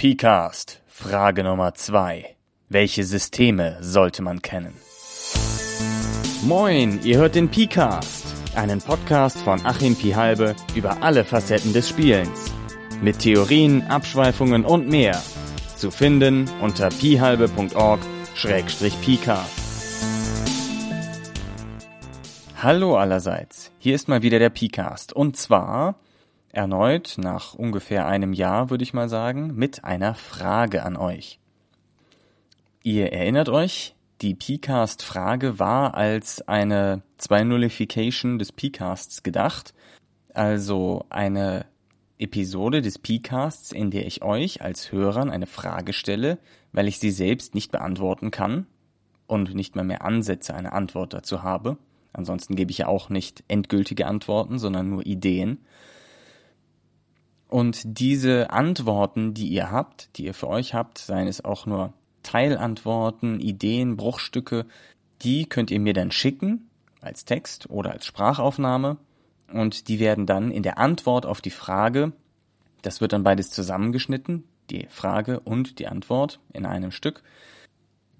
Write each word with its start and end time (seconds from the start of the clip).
PCAST, 0.00 0.80
Frage 0.86 1.44
Nummer 1.44 1.74
2. 1.74 2.24
Welche 2.70 3.04
Systeme 3.04 3.76
sollte 3.82 4.22
man 4.22 4.40
kennen? 4.40 4.72
Moin, 6.42 7.00
ihr 7.04 7.18
hört 7.18 7.34
den 7.34 7.50
PCAST, 7.50 8.24
einen 8.54 8.80
Podcast 8.80 9.36
von 9.42 9.60
Achim 9.66 9.94
Pihalbe 9.94 10.56
über 10.74 11.02
alle 11.02 11.22
Facetten 11.22 11.74
des 11.74 11.90
Spielens. 11.90 12.50
Mit 13.02 13.18
Theorien, 13.18 13.82
Abschweifungen 13.90 14.64
und 14.64 14.88
mehr. 14.88 15.22
Zu 15.76 15.90
finden 15.90 16.50
unter 16.62 16.88
pihalbe.org-pcast. 16.88 19.50
Hallo 22.62 22.96
allerseits, 22.96 23.70
hier 23.78 23.94
ist 23.94 24.08
mal 24.08 24.22
wieder 24.22 24.38
der 24.38 24.48
PCAST 24.48 25.12
und 25.12 25.36
zwar 25.36 25.96
erneut 26.52 27.16
nach 27.18 27.54
ungefähr 27.54 28.06
einem 28.06 28.32
Jahr, 28.32 28.70
würde 28.70 28.84
ich 28.84 28.94
mal 28.94 29.08
sagen, 29.08 29.54
mit 29.54 29.84
einer 29.84 30.14
Frage 30.14 30.82
an 30.82 30.96
euch. 30.96 31.38
Ihr 32.82 33.12
erinnert 33.12 33.48
euch, 33.48 33.94
die 34.22 34.34
PCAST-Frage 34.34 35.58
war 35.58 35.94
als 35.94 36.46
eine 36.46 37.02
2-Nullification 37.20 38.38
des 38.38 38.52
PCASTs 38.52 39.22
gedacht, 39.22 39.74
also 40.34 41.06
eine 41.08 41.66
Episode 42.18 42.82
des 42.82 42.98
PCASTs, 42.98 43.72
in 43.72 43.90
der 43.90 44.06
ich 44.06 44.22
euch 44.22 44.60
als 44.60 44.92
Hörern 44.92 45.30
eine 45.30 45.46
Frage 45.46 45.92
stelle, 45.92 46.38
weil 46.72 46.86
ich 46.86 46.98
sie 46.98 47.10
selbst 47.10 47.54
nicht 47.54 47.72
beantworten 47.72 48.30
kann 48.30 48.66
und 49.26 49.54
nicht 49.54 49.74
mal 49.74 49.84
mehr 49.84 50.04
Ansätze, 50.04 50.54
eine 50.54 50.72
Antwort 50.72 51.14
dazu 51.14 51.42
habe. 51.42 51.78
Ansonsten 52.12 52.56
gebe 52.56 52.70
ich 52.70 52.78
ja 52.78 52.88
auch 52.88 53.08
nicht 53.08 53.44
endgültige 53.48 54.06
Antworten, 54.06 54.58
sondern 54.58 54.90
nur 54.90 55.06
Ideen. 55.06 55.64
Und 57.50 57.80
diese 57.84 58.50
Antworten, 58.50 59.34
die 59.34 59.48
ihr 59.48 59.72
habt, 59.72 60.16
die 60.16 60.26
ihr 60.26 60.34
für 60.34 60.46
euch 60.46 60.72
habt, 60.72 60.98
seien 60.98 61.26
es 61.26 61.44
auch 61.44 61.66
nur 61.66 61.92
Teilantworten, 62.22 63.40
Ideen, 63.40 63.96
Bruchstücke, 63.96 64.66
die 65.22 65.46
könnt 65.46 65.72
ihr 65.72 65.80
mir 65.80 65.92
dann 65.92 66.12
schicken 66.12 66.70
als 67.00 67.24
Text 67.24 67.68
oder 67.68 67.90
als 67.90 68.06
Sprachaufnahme 68.06 68.98
und 69.52 69.88
die 69.88 69.98
werden 69.98 70.26
dann 70.26 70.52
in 70.52 70.62
der 70.62 70.78
Antwort 70.78 71.26
auf 71.26 71.40
die 71.40 71.50
Frage, 71.50 72.12
das 72.82 73.00
wird 73.00 73.12
dann 73.12 73.24
beides 73.24 73.50
zusammengeschnitten, 73.50 74.44
die 74.70 74.86
Frage 74.88 75.40
und 75.40 75.80
die 75.80 75.88
Antwort 75.88 76.38
in 76.52 76.64
einem 76.66 76.92
Stück, 76.92 77.24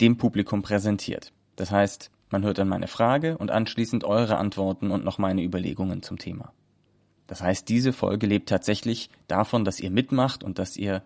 dem 0.00 0.16
Publikum 0.16 0.62
präsentiert. 0.62 1.34
Das 1.56 1.70
heißt, 1.70 2.10
man 2.30 2.44
hört 2.44 2.56
dann 2.56 2.68
meine 2.68 2.88
Frage 2.88 3.36
und 3.36 3.50
anschließend 3.50 4.04
eure 4.04 4.38
Antworten 4.38 4.90
und 4.90 5.04
noch 5.04 5.18
meine 5.18 5.42
Überlegungen 5.42 6.02
zum 6.02 6.18
Thema. 6.18 6.52
Das 7.28 7.42
heißt, 7.42 7.68
diese 7.68 7.92
Folge 7.92 8.26
lebt 8.26 8.48
tatsächlich 8.48 9.10
davon, 9.28 9.64
dass 9.64 9.78
ihr 9.78 9.90
mitmacht 9.90 10.42
und 10.42 10.58
dass 10.58 10.76
ihr 10.76 11.02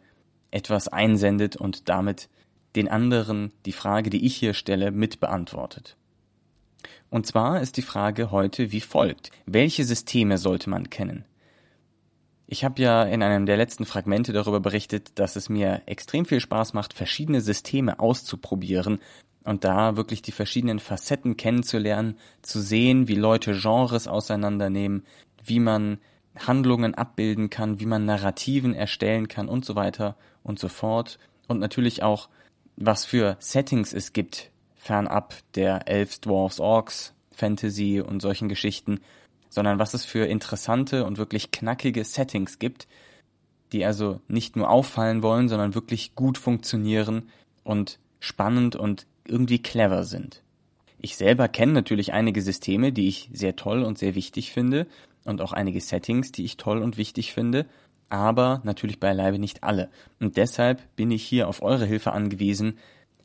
etwas 0.51 0.89
einsendet 0.89 1.56
und 1.56 1.91
damit 1.91 2.31
den 2.77 2.89
anderen 2.89 3.53
die 3.67 3.73
Frage, 3.73 4.09
die 4.09 4.25
ich 4.25 4.37
hier 4.37 4.55
stelle, 4.55 4.91
mit 4.92 5.20
beantwortet. 5.20 5.97
Und 7.11 7.27
zwar 7.27 7.61
ist 7.61 7.77
die 7.77 7.83
Frage 7.83 8.31
heute 8.31 8.73
wie 8.73 8.81
folgt. 8.81 9.31
Welche 9.45 9.84
Systeme 9.84 10.39
sollte 10.39 10.70
man 10.70 10.89
kennen? 10.89 11.27
Ich 12.47 12.64
habe 12.64 12.81
ja 12.81 13.03
in 13.03 13.23
einem 13.23 13.47
der 13.47 13.57
letzten 13.57 13.84
Fragmente 13.84 14.33
darüber 14.33 14.61
berichtet, 14.61 15.19
dass 15.19 15.36
es 15.36 15.48
mir 15.48 15.83
extrem 15.86 16.25
viel 16.25 16.41
Spaß 16.41 16.73
macht, 16.75 16.92
verschiedene 16.92 17.41
Systeme 17.41 17.98
auszuprobieren 17.98 19.01
und 19.45 19.64
da 19.64 19.97
wirklich 19.97 20.23
die 20.23 20.33
verschiedenen 20.33 20.79
Facetten 20.79 21.36
kennenzulernen, 21.36 22.19
zu 22.42 22.61
sehen, 22.61 23.09
wie 23.09 23.14
Leute 23.14 23.59
Genres 23.59 24.07
auseinandernehmen, 24.07 25.05
wie 25.45 25.61
man 25.61 25.98
Handlungen 26.38 26.94
abbilden 26.94 27.50
kann, 27.50 27.80
wie 27.80 27.86
man 27.86 28.05
Narrativen 28.05 28.75
erstellen 28.75 29.28
kann 29.28 29.48
und 29.48 29.64
so 29.64 29.75
weiter 29.75 30.16
und 30.42 30.58
so 30.58 30.69
fort. 30.69 31.19
Und 31.48 31.58
natürlich 31.58 32.02
auch, 32.02 32.28
was 32.77 33.05
für 33.05 33.36
Settings 33.39 33.92
es 33.92 34.12
gibt, 34.12 34.50
fernab 34.74 35.34
der 35.55 35.89
Elves, 35.89 36.20
Dwarfs, 36.20 36.58
Orks, 36.58 37.14
Fantasy 37.30 38.00
und 38.00 38.20
solchen 38.20 38.48
Geschichten, 38.48 39.01
sondern 39.48 39.79
was 39.79 39.95
es 39.95 40.05
für 40.05 40.27
interessante 40.27 41.05
und 41.05 41.18
wirklich 41.18 41.51
knackige 41.51 42.05
Settings 42.05 42.58
gibt, 42.58 42.89
die 43.73 43.84
also 43.84 44.20
nicht 44.28 44.57
nur 44.57 44.70
auffallen 44.70 45.23
wollen, 45.23 45.48
sondern 45.48 45.74
wirklich 45.74 46.14
gut 46.14 46.39
funktionieren 46.39 47.30
und 47.64 47.98
spannend 48.20 48.77
und 48.77 49.07
irgendwie 49.27 49.61
clever 49.61 50.05
sind. 50.05 50.42
Ich 50.98 51.17
selber 51.17 51.48
kenne 51.48 51.73
natürlich 51.73 52.12
einige 52.12 52.42
Systeme, 52.42 52.92
die 52.92 53.08
ich 53.08 53.28
sehr 53.33 53.57
toll 53.57 53.83
und 53.83 53.98
sehr 53.98 54.14
wichtig 54.14 54.52
finde 54.52 54.86
und 55.24 55.40
auch 55.40 55.52
einige 55.52 55.80
Settings, 55.80 56.33
die 56.33 56.44
ich 56.44 56.56
toll 56.56 56.78
und 56.78 56.96
wichtig 56.96 57.33
finde, 57.33 57.66
aber 58.08 58.60
natürlich 58.64 59.00
beileibe 59.00 59.38
nicht 59.38 59.64
alle. 59.64 59.88
Und 60.20 60.36
deshalb 60.36 60.83
bin 60.96 61.10
ich 61.10 61.22
hier 61.22 61.48
auf 61.48 61.62
eure 61.62 61.86
Hilfe 61.86 62.12
angewiesen. 62.12 62.78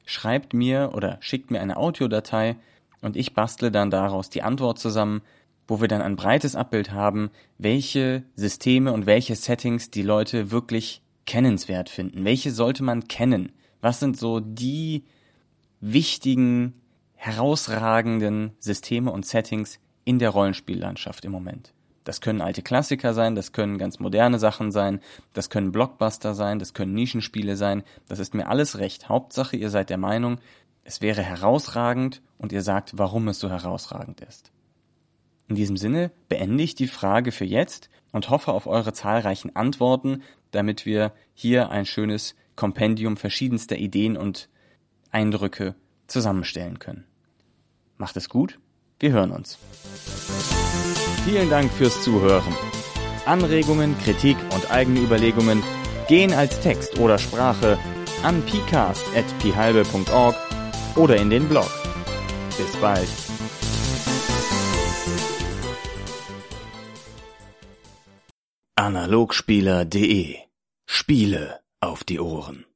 Schreibt 0.05 0.53
mir 0.53 0.91
oder 0.93 1.17
schickt 1.19 1.51
mir 1.51 1.61
eine 1.61 1.77
Audiodatei 1.77 2.55
und 3.01 3.17
ich 3.17 3.33
bastle 3.33 3.71
dann 3.71 3.91
daraus 3.91 4.29
die 4.29 4.43
Antwort 4.43 4.79
zusammen, 4.79 5.21
wo 5.67 5.81
wir 5.81 5.89
dann 5.89 6.01
ein 6.01 6.15
breites 6.15 6.55
Abbild 6.55 6.91
haben, 6.91 7.29
welche 7.57 8.23
Systeme 8.35 8.93
und 8.93 9.05
welche 9.05 9.35
Settings 9.35 9.91
die 9.91 10.03
Leute 10.03 10.51
wirklich 10.51 11.01
kennenswert 11.25 11.89
finden. 11.89 12.23
Welche 12.23 12.51
sollte 12.51 12.83
man 12.83 13.07
kennen? 13.09 13.51
Was 13.81 13.99
sind 13.99 14.17
so 14.17 14.39
die 14.39 15.03
wichtigen, 15.81 16.73
herausragenden 17.15 18.51
Systeme 18.59 19.11
und 19.11 19.25
Settings 19.25 19.79
in 20.05 20.19
der 20.19 20.29
Rollenspiellandschaft 20.29 21.25
im 21.25 21.33
Moment? 21.33 21.73
Das 22.07 22.21
können 22.21 22.39
alte 22.39 22.61
Klassiker 22.61 23.13
sein, 23.13 23.35
das 23.35 23.51
können 23.51 23.77
ganz 23.77 23.99
moderne 23.99 24.39
Sachen 24.39 24.71
sein, 24.71 25.01
das 25.33 25.49
können 25.49 25.73
Blockbuster 25.73 26.35
sein, 26.35 26.57
das 26.57 26.73
können 26.73 26.93
Nischenspiele 26.93 27.57
sein. 27.57 27.83
Das 28.07 28.19
ist 28.19 28.33
mir 28.33 28.47
alles 28.47 28.77
recht. 28.77 29.09
Hauptsache, 29.09 29.57
ihr 29.57 29.69
seid 29.69 29.89
der 29.89 29.97
Meinung, 29.97 30.39
es 30.85 31.01
wäre 31.01 31.21
herausragend 31.21 32.21
und 32.37 32.53
ihr 32.53 32.61
sagt, 32.61 32.97
warum 32.97 33.27
es 33.27 33.39
so 33.39 33.49
herausragend 33.49 34.21
ist. 34.21 34.53
In 35.49 35.57
diesem 35.57 35.75
Sinne 35.75 36.11
beende 36.29 36.63
ich 36.63 36.75
die 36.75 36.87
Frage 36.87 37.33
für 37.33 37.43
jetzt 37.43 37.89
und 38.13 38.29
hoffe 38.29 38.53
auf 38.53 38.67
eure 38.67 38.93
zahlreichen 38.93 39.57
Antworten, 39.57 40.23
damit 40.51 40.85
wir 40.85 41.11
hier 41.33 41.71
ein 41.71 41.85
schönes 41.85 42.35
Kompendium 42.55 43.17
verschiedenster 43.17 43.75
Ideen 43.75 44.15
und 44.15 44.47
Eindrücke 45.11 45.75
zusammenstellen 46.07 46.79
können. 46.79 47.03
Macht 47.97 48.15
es 48.15 48.29
gut, 48.29 48.59
wir 48.99 49.11
hören 49.11 49.31
uns. 49.31 49.57
Vielen 51.25 51.49
Dank 51.49 51.71
fürs 51.71 52.03
Zuhören. 52.03 52.53
Anregungen, 53.25 53.97
Kritik 53.99 54.37
und 54.53 54.71
eigene 54.71 55.01
Überlegungen 55.01 55.61
gehen 56.07 56.33
als 56.33 56.59
Text 56.61 56.97
oder 56.99 57.17
Sprache 57.17 57.77
an 58.23 58.41
pcast.pihalbe.org 58.43 60.35
oder 60.95 61.17
in 61.17 61.29
den 61.29 61.47
Blog. 61.49 61.69
Bis 62.57 62.75
bald. 62.77 63.07
Analogspieler.de 68.75 70.37
Spiele 70.85 71.59
auf 71.81 72.03
die 72.03 72.19
Ohren. 72.19 72.66